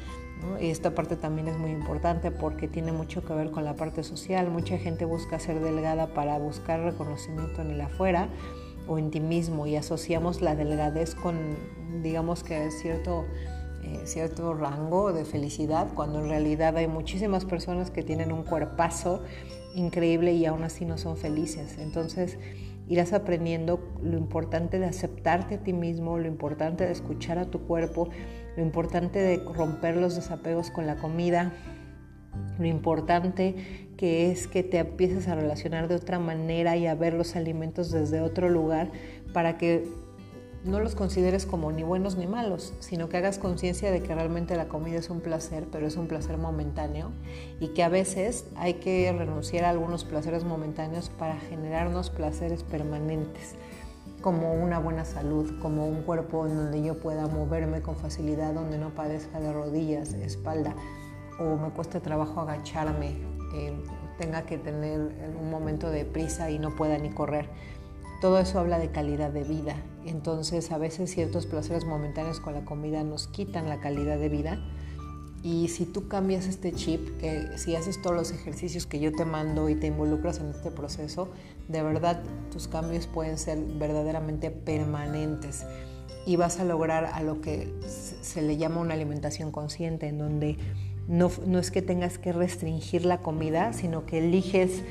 [0.60, 4.02] Y esta parte también es muy importante porque tiene mucho que ver con la parte
[4.02, 4.50] social.
[4.50, 8.28] Mucha gente busca ser delgada para buscar reconocimiento en el afuera
[8.88, 11.36] o en ti mismo y asociamos la delgadez con,
[12.02, 13.24] digamos que cierto
[13.82, 19.22] eh, cierto rango de felicidad, cuando en realidad hay muchísimas personas que tienen un cuerpazo
[19.74, 21.78] increíble y aún así no son felices.
[21.78, 22.38] Entonces
[22.88, 27.60] irás aprendiendo lo importante de aceptarte a ti mismo, lo importante de escuchar a tu
[27.66, 28.08] cuerpo,
[28.56, 31.52] lo importante de romper los desapegos con la comida,
[32.58, 37.14] lo importante que es que te empieces a relacionar de otra manera y a ver
[37.14, 38.90] los alimentos desde otro lugar
[39.32, 39.84] para que
[40.64, 44.56] no los consideres como ni buenos ni malos, sino que hagas conciencia de que realmente
[44.56, 47.10] la comida es un placer, pero es un placer momentáneo
[47.58, 53.56] y que a veces hay que renunciar a algunos placeres momentáneos para generarnos placeres permanentes,
[54.20, 58.78] como una buena salud, como un cuerpo en donde yo pueda moverme con facilidad, donde
[58.78, 60.76] no padezca de rodillas, espalda,
[61.40, 63.16] o me cueste trabajo agacharme,
[63.54, 63.74] eh,
[64.16, 65.00] tenga que tener
[65.40, 67.48] un momento de prisa y no pueda ni correr
[68.22, 69.74] todo eso habla de calidad de vida.
[70.06, 74.60] Entonces a veces ciertos placeres momentáneos con la comida nos quitan la calidad de vida.
[75.42, 79.24] Y si tú cambias este chip, que si haces todos los ejercicios que yo te
[79.24, 81.30] mando y te involucras en este proceso,
[81.66, 85.66] de verdad tus cambios pueden ser verdaderamente permanentes
[86.24, 90.58] y vas a lograr a lo que se le llama una alimentación consciente, en donde
[91.08, 94.84] no, no es que tengas que restringir la comida, sino que eliges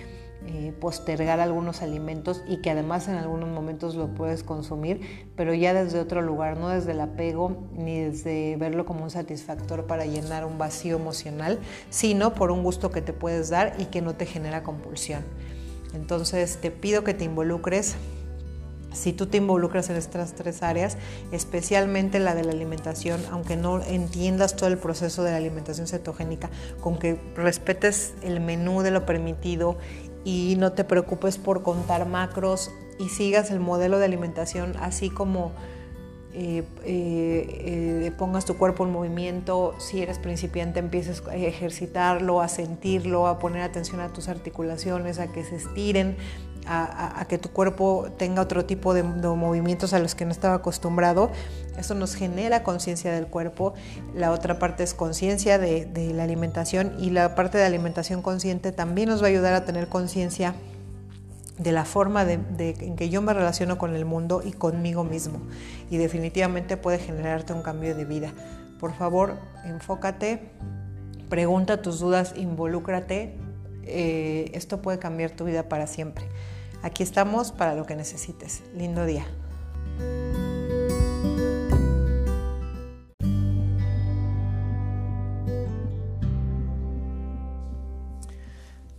[0.48, 5.74] eh, postergar algunos alimentos y que además en algunos momentos lo puedes consumir, pero ya
[5.74, 10.46] desde otro lugar, no desde el apego ni desde verlo como un satisfactor para llenar
[10.46, 11.60] un vacío emocional,
[11.92, 15.24] sino por un gusto que te puedes dar y que no te genera compulsión.
[15.94, 17.96] Entonces te pido que te involucres
[18.94, 20.98] si tú te involucras en estas tres áreas,
[21.32, 26.50] especialmente la de la alimentación, aunque no entiendas todo el proceso de la alimentación cetogénica,
[26.82, 29.78] con que respetes el menú de lo permitido
[30.24, 35.52] y no te preocupes por contar macros y sigas el modelo de alimentación así como
[36.34, 42.48] eh, eh, eh, pongas tu cuerpo en movimiento, si eres principiante empieces a ejercitarlo, a
[42.48, 46.16] sentirlo, a poner atención a tus articulaciones, a que se estiren,
[46.68, 51.32] a, que tu cuerpo tenga otro tipo de, movimientos a los que no estaba acostumbrado.
[51.78, 53.74] Eso nos genera conciencia del cuerpo.
[54.16, 59.10] La otra parte es conciencia de, la alimentación y la parte de alimentación consciente también
[59.10, 60.56] nos va a ayudar a tener conciencia
[61.58, 65.42] de la forma en que yo me relaciono con el mundo y conmigo mismo.
[65.90, 68.34] Y definitivamente puede generarte un cambio de vida.
[68.80, 70.50] Por favor, enfócate,
[71.30, 73.38] pregunta tus dudas, involúcrate,
[73.84, 76.26] eh, esto puede cambiar tu vida para siempre.
[76.84, 78.64] Aquí estamos para lo que necesites.
[78.76, 79.26] Lindo día.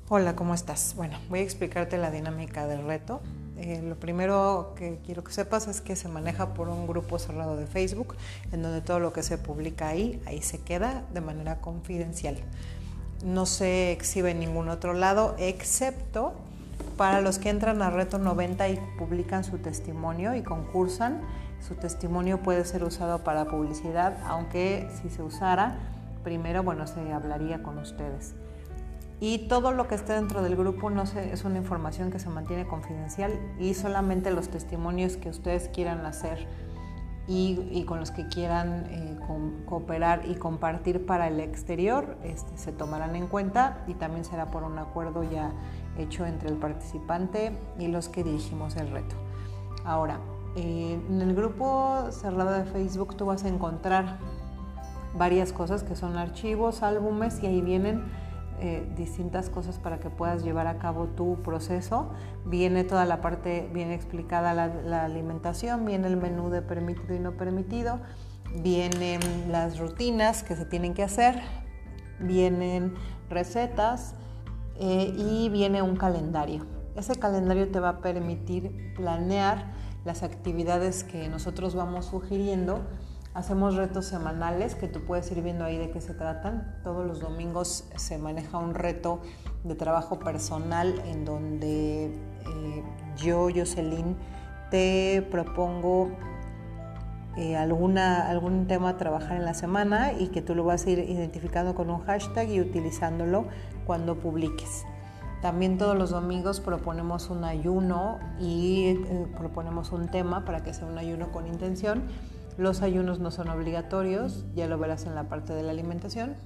[0.09, 0.95] Hola, ¿cómo estás?
[0.95, 3.21] Bueno, voy a explicarte la dinámica del reto.
[3.57, 7.57] Eh, lo primero que quiero que sepas es que se maneja por un grupo cerrado
[7.57, 8.15] de Facebook,
[8.53, 12.37] en donde todo lo que se publica ahí, ahí se queda de manera confidencial
[13.25, 16.35] no se exhibe en ningún otro lado, excepto
[16.97, 21.21] para los que entran a Reto 90 y publican su testimonio y concursan.
[21.61, 25.77] Su testimonio puede ser usado para publicidad, aunque si se usara,
[26.25, 28.35] primero, bueno, se hablaría con ustedes.
[29.21, 32.67] Y todo lo que esté dentro del grupo no es una información que se mantiene
[32.67, 36.49] confidencial y solamente los testimonios que ustedes quieran hacer
[37.29, 39.17] y, con los que quieran eh,
[39.67, 44.65] cooperar y compartir para el exterior este, se tomarán en cuenta y también será por
[44.65, 45.53] un acuerdo ya
[45.99, 49.17] hecho entre el participante y los que dirigimos el reto.
[49.85, 50.19] Ahora,
[50.57, 54.19] eh, en el grupo cerrado de Facebook tú vas a encontrar
[55.15, 58.05] varias cosas que son archivos, álbumes y ahí vienen
[58.61, 62.13] eh, distintas cosas para que puedas llevar a cabo tu proceso.
[62.45, 67.33] Viene toda la parte bien explicada, la, alimentación, viene el menú de permitido y no
[67.33, 67.99] permitido,
[68.63, 71.41] vienen las rutinas que se tienen que hacer,
[72.21, 72.95] vienen
[73.29, 74.15] recetas
[74.79, 76.67] eh, y viene un calendario.
[76.97, 79.73] Ese calendario te va a permitir planear
[80.05, 82.81] las actividades que nosotros vamos sugiriendo
[83.35, 86.77] Hacemos retos semanales que tú puedes ir viendo ahí de qué se tratan.
[86.85, 89.23] Todos los domingos se maneja un reto
[89.65, 92.83] de trabajo personal en donde eh,
[93.17, 94.17] yo, Jocelyn,
[94.71, 96.11] te propongo
[97.39, 100.91] eh, alguna, algún tema a trabajar en la semana y que tú lo vas a
[100.91, 103.47] ir identificando con un hashtag y utilizándolo
[103.87, 104.85] cuando publiques.
[105.41, 110.87] También todos los domingos proponemos un ayuno y eh, proponemos un tema para que sea
[110.87, 112.03] un ayuno con intención
[112.59, 116.37] los ayunos no son obligatorios, ya lo verás en la parte de la alimentación.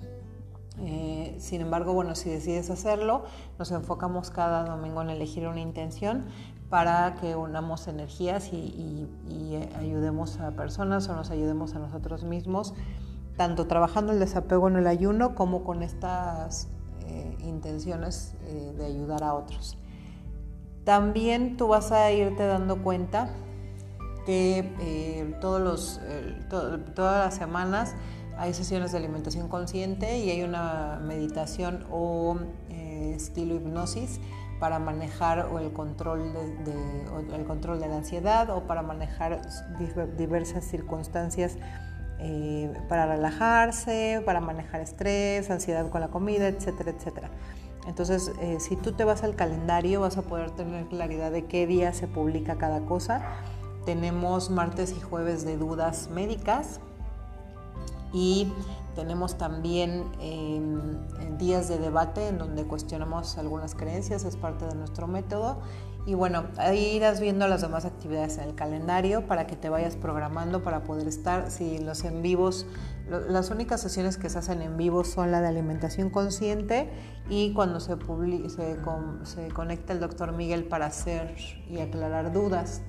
[0.79, 3.25] Eh, sin embargo, bueno, si decides hacerlo,
[3.59, 6.27] nos enfocamos cada domingo en elegir una intención
[6.68, 9.09] para que unamos energías y,
[9.79, 12.75] ayudemos a personas o nos ayudemos a nosotros mismos
[13.37, 16.75] tanto trabajando el desapego en el ayuno como con estas eh,
[17.46, 19.78] intenciones eh, de ayudar a otros.
[20.85, 23.30] También tú vas a irte dando cuenta
[24.24, 26.00] que eh, todos los,
[26.94, 27.94] todas las semanas
[28.37, 32.37] hay sesiones de alimentación consciente y hay una meditación o
[33.16, 34.20] estilo hipnosis
[34.61, 36.32] para manejar el control
[37.32, 39.42] el control de la ansiedad o para manejar
[40.16, 41.56] diversas circunstancias
[42.18, 47.31] eh, para relajarse, para manejar estrés, ansiedad con la comida, etcétera, etcétera.
[47.87, 51.66] Entonces, eh, si tú te vas al calendario, vas a poder tener claridad de qué
[51.66, 53.22] día se publica cada cosa.
[53.85, 56.81] Tenemos martes y jueves de dudas médicas
[58.12, 58.52] y
[58.96, 65.07] tenemos también em, días de debate en donde cuestionamos algunas creencias, es parte de nuestro
[65.07, 65.59] método.
[66.06, 69.96] Y bueno, ahí irás viendo las demás actividades en el calendario para que te vayas
[69.96, 71.50] programando para poder estar.
[71.50, 72.64] Si los en vivos,
[73.08, 76.88] las únicas sesiones que se hacen en vivo son la de alimentación consciente
[77.28, 77.96] y cuando se,
[78.48, 78.78] se,
[79.24, 81.34] se conecta el doctor Miguel para hacer
[81.68, 82.82] y aclarar dudas.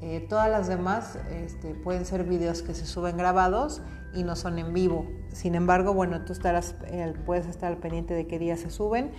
[0.00, 3.82] Eh, todas las demás este, pueden ser videos que se suben grabados
[4.14, 5.06] y no son en vivo.
[5.32, 9.10] Sin embargo, bueno, tú estarás, eh, puedes estar al pendiente de qué días se suben.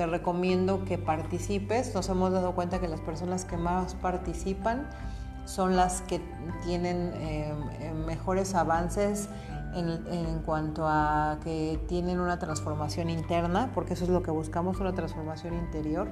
[0.00, 1.94] Te recomiendo que participes.
[1.94, 4.88] Nos hemos dado cuenta que las personas que más participan
[5.44, 6.22] son las que
[6.64, 7.52] tienen eh,
[8.06, 9.28] mejores avances
[9.74, 14.94] en, cuanto a que tienen una transformación interna, porque eso es lo que buscamos, una
[14.94, 16.08] transformación interior,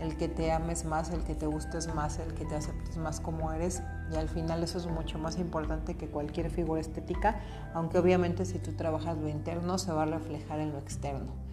[0.00, 3.20] el que te ames más, el que te gustes más, el que te aceptes más
[3.20, 7.40] como eres, y al final eso es mucho más importante que cualquier figura estética,
[7.72, 11.49] aunque obviamente si tú trabajas lo interno se va a reflejar en lo externo.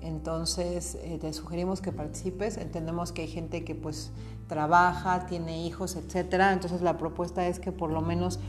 [0.00, 4.12] Entonces eh, te sugerimos que participes, entendemos que hay gente que pues
[4.48, 8.40] trabaja, tiene hijos, etcétera, entonces la propuesta es que por lo menos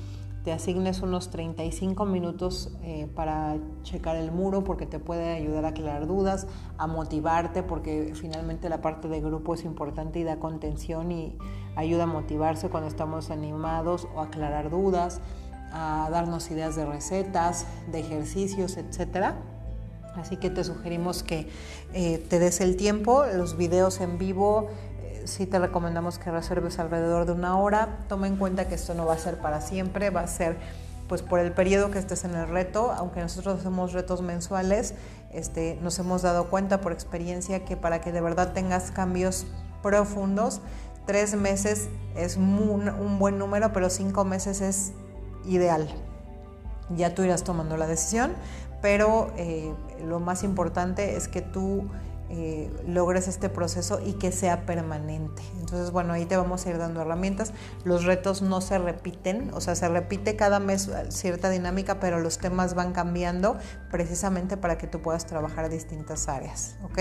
[0.44, 5.70] te asignes unos 35 minutos eh, para checar el muro porque te puede ayudar a
[5.70, 11.12] aclarar dudas, a motivarte porque finalmente la parte de grupo es importante y da contención
[11.12, 11.38] y
[11.76, 15.22] ayuda a motivarse cuando estamos animados o aclarar dudas,
[15.72, 19.36] a darnos ideas de recetas, de ejercicios, etc.
[20.16, 21.48] Así que te sugerimos que
[21.94, 24.70] eh, te des el tiempo, los videos en vivo
[25.26, 28.00] sí te recomendamos que reserves alrededor de una hora.
[28.08, 30.58] Toma en cuenta que esto no va a ser para siempre, va a ser
[31.08, 34.94] pues por el periodo que estés en el reto, aunque nosotros hacemos retos mensuales,
[35.34, 39.46] este, nos hemos dado cuenta por experiencia que para que de verdad tengas cambios
[39.84, 40.62] profundos,
[41.06, 44.94] tres meses es un, buen número, pero cinco meses es
[45.46, 45.90] ideal.
[46.96, 48.32] Ya tú irás tomando la decisión,
[48.82, 49.74] pero eh,
[50.06, 51.90] lo más importante es que tú
[52.34, 55.42] eh, logres este proceso y que sea permanente.
[55.60, 57.52] Entonces, bueno, ahí te vamos a ir dando herramientas.
[57.84, 62.38] Los retos no se repiten, o sea, se repite cada mes cierta dinámica, pero los
[62.38, 63.58] temas van cambiando
[63.90, 67.00] precisamente para que tú puedas trabajar distintas áreas, ¿ok?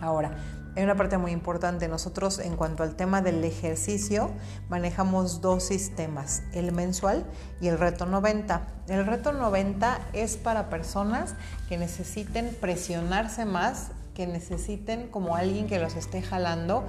[0.00, 0.36] Ahora,
[0.78, 1.88] hay una parte muy importante.
[1.88, 4.30] Nosotros en cuanto al tema del ejercicio
[4.68, 7.26] manejamos dos sistemas, el mensual
[7.60, 8.62] y el reto 90.
[8.86, 11.34] El reto 90 es para personas
[11.68, 16.84] que necesiten presionarse más que necesiten como alguien que los esté jalando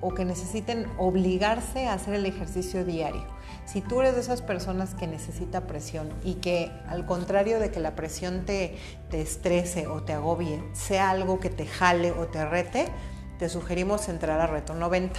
[0.00, 3.24] o que necesiten obligarse a hacer el ejercicio diario.
[3.66, 7.80] Si tú eres de esas personas que necesita presión y que al contrario de que
[7.80, 8.76] la presión te,
[9.10, 12.88] te estrese o te agobie, sea algo que te jale o te rete,
[13.38, 15.18] te sugerimos entrar a Reto 90.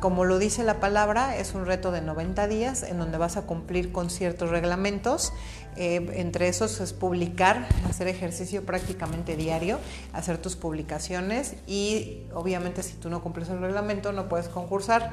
[0.00, 3.42] Como lo dice la palabra, es un reto de 90 días en donde vas a
[3.42, 5.34] cumplir con ciertos reglamentos.
[5.76, 9.78] Eh, entre esos es publicar, hacer ejercicio prácticamente diario,
[10.14, 15.12] hacer tus publicaciones y obviamente si tú no cumples el reglamento no puedes concursar.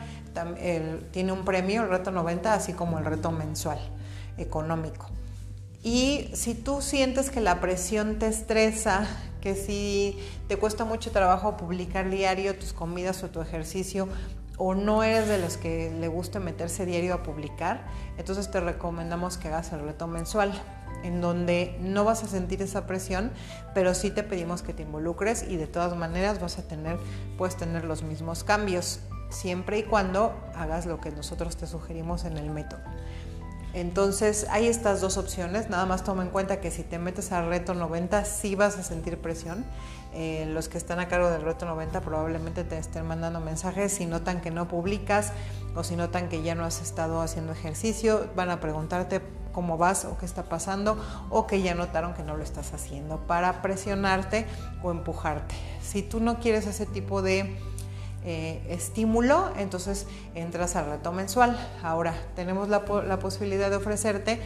[1.12, 3.80] tiene un premio el reto 90, así como el reto mensual
[4.38, 5.10] económico.
[5.84, 9.06] Y si tú sientes que la presión te estresa,
[9.42, 14.08] que si te cuesta mucho trabajo publicar diario tus comidas o tu ejercicio,
[14.58, 17.86] o no eres de los que le guste meterse diario a publicar,
[18.18, 20.52] entonces te recomendamos que hagas el reto mensual,
[21.04, 23.32] en donde no vas a sentir esa presión,
[23.76, 26.98] pero sí te pedimos que te involucres y de todas maneras vas a tener,
[27.38, 29.00] puedes tener los mismos cambios,
[29.30, 32.82] siempre y cuando hagas lo que nosotros te sugerimos en el método.
[33.78, 37.48] Entonces hay estas dos opciones, nada más toma en cuenta que si te metes al
[37.48, 39.64] reto 90 sí vas a sentir presión.
[40.16, 44.08] Eh, los que están a cargo del reto 90 probablemente te estén mandando mensajes si
[44.08, 45.32] notan que no publicas
[45.76, 49.22] o si notan que ya no has estado haciendo ejercicio, van a preguntarte
[49.52, 50.98] cómo vas o qué está pasando
[51.30, 54.48] o que ya notaron que no lo estás haciendo para presionarte
[54.82, 55.54] o empujarte.
[55.84, 57.56] Si tú no quieres ese tipo de
[58.30, 60.06] eh, estímulo, entonces
[60.36, 61.58] entras al reto mensual.
[61.82, 64.42] Ahora tenemos la, posibilidad de ofrecerte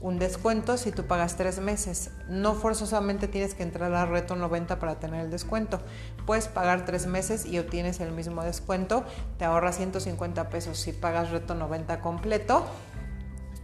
[0.00, 2.12] un descuento si tú pagas tres meses.
[2.28, 5.80] No forzosamente tienes que entrar a Reto 90 para tener el descuento.
[6.26, 9.02] Puedes pagar tres meses y obtienes el mismo descuento.
[9.36, 12.64] Te ahorras 150 pesos si pagas Reto 90 completo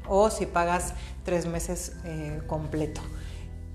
[0.08, 3.02] o si pagas tres meses eh, completo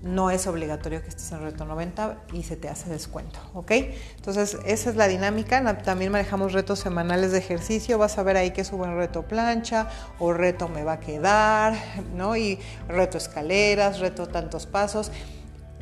[0.02, 3.72] no es obligatorio que estés en reto 90 y se te hace descuento, ¿ok?
[4.16, 5.82] Entonces, esa es la dinámica.
[5.82, 7.98] También manejamos retos semanales de ejercicio.
[7.98, 9.88] Vas a ver ahí que suben reto plancha
[10.18, 11.74] o reto me va a quedar,
[12.14, 12.36] ¿no?
[12.36, 15.10] Y reto escaleras, reto tantos pasos.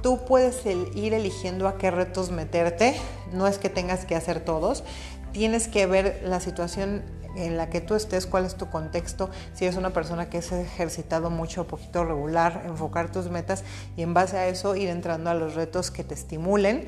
[0.03, 2.95] Tú puedes ir eligiendo a qué retos meterte.
[3.33, 4.85] No es que tengas que hacer todos.
[5.35, 7.03] Tienes que ver la situación
[7.35, 10.55] en la que tú estés, cuál es tu contexto, si eres una persona que se
[10.55, 13.65] ha ejercitado mucho, poquito regular, enfocar tus metas
[13.97, 16.87] y en base a eso ir entrando a los retos que te estimulen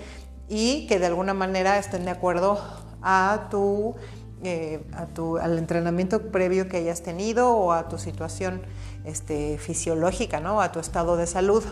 [0.49, 2.61] y que de alguna manera estén de acuerdo
[3.03, 3.97] a tu,
[4.45, 8.63] eh, a tu al entrenamiento previo que hayas tenido o a tu situación
[9.05, 10.61] este, fisiológica, ¿no?
[10.61, 11.65] a tu estado de salud.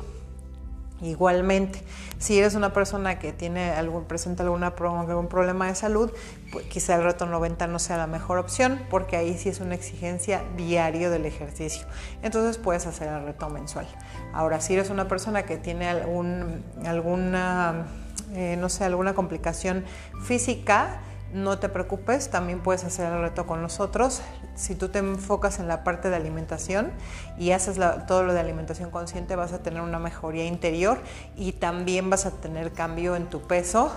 [1.02, 1.82] Igualmente,
[2.18, 6.10] si eres una persona que tiene algún, presenta alguna, algún problema de salud,
[6.52, 9.74] pues quizá el reto 90 no sea la mejor opción porque ahí sí es una
[9.74, 11.84] exigencia diario del ejercicio.
[12.22, 13.88] Entonces puedes hacer el reto mensual.
[14.32, 17.86] Ahora, si eres una persona que tiene algún, alguna,
[18.32, 19.84] eh, no sé, alguna complicación
[20.24, 21.00] física,
[21.34, 24.22] no te preocupes, también puedes hacer el reto con nosotros.
[24.54, 26.92] Si tú te enfocas en la parte de alimentación
[27.36, 31.00] y haces todo lo de alimentación consciente, vas a tener una mejoría interior
[31.36, 33.92] y también vas a tener cambio en tu peso,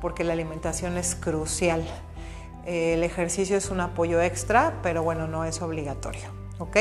[0.00, 1.84] porque la alimentación es crucial.
[2.64, 6.46] El ejercicio es un apoyo extra, pero bueno, no es obligatorio.
[6.58, 6.76] ¿ok?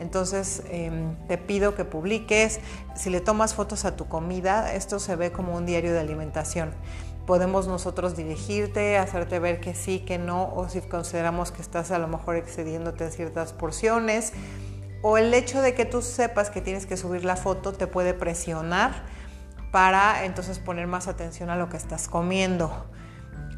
[0.00, 2.58] Entonces em, te pido que publiques,
[2.96, 6.72] si le tomas fotos a tu comida, esto se ve como un diario de alimentación
[7.26, 11.98] podemos nosotros dirigirte, hacerte ver que sí, que no, o si consideramos que estás a
[11.98, 14.32] lo mejor excediéndote en ciertas porciones,
[15.02, 18.14] o el hecho de que tú sepas que tienes que subir la foto te puede
[18.14, 19.04] presionar
[19.70, 22.86] para entonces poner más atención a lo que estás comiendo,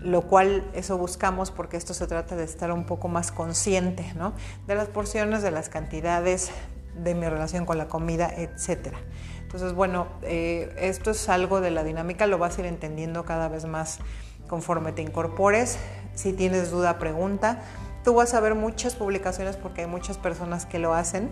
[0.00, 4.32] lo cual eso buscamos porque esto se trata de estar un poco más consciente, ¿no?
[4.66, 6.50] De las porciones, de las cantidades,
[6.96, 8.98] de mi relación con la comida, etcétera.
[9.46, 13.48] Entonces, bueno, eh, esto es algo de la dinámica, lo vas a ir entendiendo cada
[13.48, 14.00] vez más
[14.48, 15.78] conforme te incorpores.
[16.16, 17.62] Si tienes duda, pregunta.
[18.02, 21.30] Tú vas a ver muchas publicaciones porque hay muchas personas que lo hacen.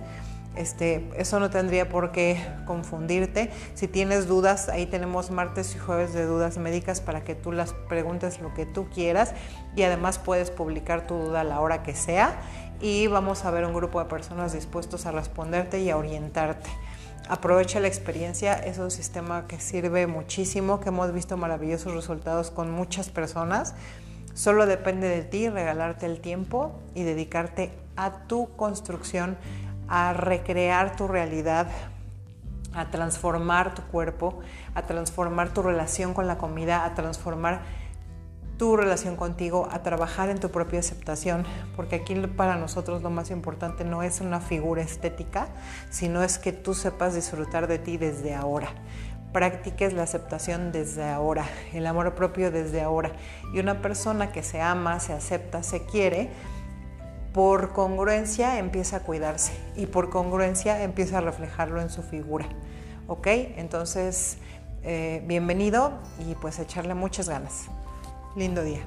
[0.54, 3.50] Este, eso no tendría por qué confundirte.
[3.74, 7.72] Si tienes dudas, ahí tenemos martes y jueves de dudas médicas para que tú las
[7.72, 9.34] preguntes lo que tú quieras
[9.74, 12.40] y además puedes publicar tu duda a la hora que sea
[12.80, 16.70] y vamos a ver un grupo de personas dispuestos a responderte y a orientarte.
[17.26, 22.70] Aprovecha la experiencia, es un sistema que sirve muchísimo, que hemos visto maravillosos resultados con
[22.70, 23.74] muchas personas.
[24.34, 29.38] Solo depende de ti regalarte el tiempo y dedicarte a tu construcción,
[29.88, 31.68] a recrear tu realidad,
[32.74, 34.40] a transformar tu cuerpo,
[34.74, 37.62] a transformar tu relación con la comida, a transformar
[38.56, 41.44] tu relación contigo, a trabajar en tu propia aceptación,
[41.76, 45.48] porque aquí para nosotros lo más importante no es una figura estética,
[45.90, 48.68] sino es que tú sepas disfrutar de ti desde ahora.
[49.32, 53.10] Practiques la aceptación desde ahora, el amor propio desde ahora.
[53.52, 56.30] Y una persona que se ama, se acepta, se quiere,
[57.32, 62.46] por congruencia empieza a cuidarse y por congruencia empieza a reflejarlo en su figura.
[63.08, 63.26] ¿Ok?
[63.26, 64.38] Entonces,
[64.84, 67.68] eh, bienvenido y pues echarle muchas ganas.
[68.36, 68.84] Lindo día.